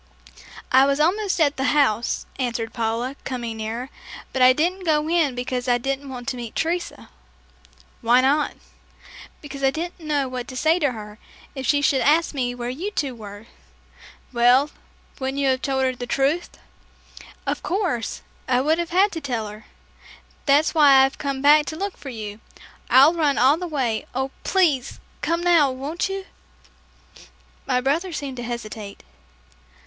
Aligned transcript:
"I 0.71 0.87
was 0.87 0.99
almost 0.99 1.39
at 1.39 1.57
the 1.57 1.63
house," 1.77 2.25
answered 2.39 2.73
Paula, 2.73 3.15
coming 3.23 3.57
nearer, 3.57 3.91
"but 4.33 4.41
I 4.41 4.51
didn't 4.51 4.83
go 4.83 5.07
in 5.07 5.35
because 5.35 5.67
I 5.67 5.77
didn't 5.77 6.09
want 6.09 6.27
to 6.29 6.37
meet 6.37 6.55
Teresa." 6.55 7.11
"Why 8.01 8.19
not?" 8.21 8.55
"Because 9.41 9.63
I 9.63 9.69
didn't 9.69 9.99
know 9.99 10.27
what 10.27 10.47
to 10.47 10.57
say 10.57 10.79
to 10.79 10.93
her, 10.93 11.19
if 11.53 11.67
she 11.67 11.83
should 11.83 12.01
ask 12.01 12.33
me 12.33 12.55
where 12.55 12.67
you 12.71 12.89
two 12.89 13.13
were." 13.13 13.45
"Well, 14.33 14.71
wouldn't 15.19 15.37
you 15.37 15.49
have 15.49 15.61
told 15.61 15.83
her 15.83 15.95
the 15.95 16.07
truth?" 16.07 16.49
"Of 17.45 17.61
course, 17.61 18.23
I 18.47 18.59
would 18.59 18.79
have 18.79 18.89
had 18.89 19.11
to 19.11 19.21
tell 19.21 19.47
her. 19.49 19.65
That's 20.47 20.73
why 20.73 21.05
I've 21.05 21.19
come 21.19 21.43
back 21.43 21.67
to 21.67 21.75
look 21.75 21.95
for 21.95 22.09
you. 22.09 22.39
I've 22.89 23.15
run 23.15 23.37
all 23.37 23.57
the 23.57 23.67
way. 23.67 24.07
Oh, 24.15 24.31
please, 24.43 24.99
come 25.21 25.41
now; 25.41 25.69
won't 25.69 26.09
you?" 26.09 26.25
My 27.67 27.79
brother 27.81 28.11
seemed 28.11 28.37
to 28.37 28.43
hesitate. 28.43 29.03